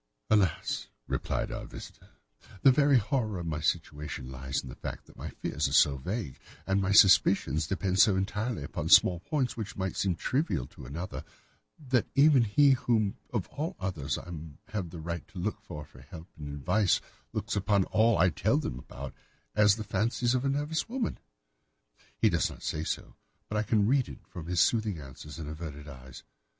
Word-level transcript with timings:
"Alas!" 0.31 0.87
replied 1.07 1.51
our 1.51 1.67
visitor, 1.67 2.09
"the 2.63 2.71
very 2.71 2.97
horror 2.97 3.37
of 3.37 3.45
my 3.45 3.59
situation 3.59 4.31
lies 4.31 4.63
in 4.63 4.67
the 4.69 4.73
fact 4.73 5.05
that 5.05 5.15
my 5.15 5.29
fears 5.29 5.67
are 5.67 5.73
so 5.73 5.97
vague, 5.97 6.39
and 6.65 6.81
my 6.81 6.91
suspicions 6.91 7.67
depend 7.67 7.99
so 7.99 8.15
entirely 8.15 8.63
upon 8.63 8.89
small 8.89 9.19
points, 9.19 9.55
which 9.55 9.75
might 9.77 9.95
seem 9.95 10.15
trivial 10.15 10.65
to 10.65 10.87
another, 10.87 11.23
that 11.77 12.07
even 12.15 12.43
he 12.45 12.71
to 12.73 12.79
whom 12.81 13.17
of 13.31 13.45
all 13.49 13.75
others 13.79 14.17
I 14.17 14.27
have 14.69 14.91
a 14.91 14.97
right 14.99 15.27
to 15.27 15.37
look 15.37 15.61
for 15.61 15.85
help 15.85 16.25
and 16.35 16.47
advice 16.47 16.99
looks 17.31 17.55
upon 17.55 17.83
all 17.83 18.17
that 18.17 18.23
I 18.23 18.29
tell 18.31 18.59
him 18.59 18.79
about 18.79 19.09
it 19.09 19.13
as 19.55 19.75
the 19.75 19.83
fancies 19.83 20.33
of 20.33 20.43
a 20.43 20.49
nervous 20.49 20.89
woman. 20.89 21.19
He 22.17 22.27
does 22.31 22.49
not 22.49 22.63
say 22.63 22.83
so, 22.83 23.13
but 23.47 23.55
I 23.55 23.61
can 23.61 23.85
read 23.85 24.09
it 24.09 24.25
from 24.27 24.47
his 24.47 24.61
soothing 24.61 24.99
answers 24.99 25.37
and 25.37 25.47
averted 25.47 25.87
eyes. 25.87 26.23